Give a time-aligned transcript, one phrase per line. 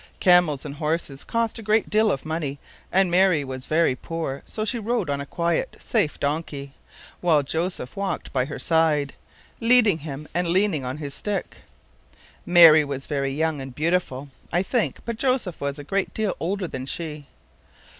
[0.19, 2.57] Camels and horses cost a great deal of money,
[2.91, 6.73] and Mary was [Pg 64]very poor; so she rode on a quiet, safe donkey,
[7.19, 9.13] while Joseph walked by her side,
[9.59, 11.57] leading him and leaning on his stick.
[12.47, 16.67] Mary was very young, and beautiful, I think, but Joseph was a great deal older
[16.67, 17.27] than she.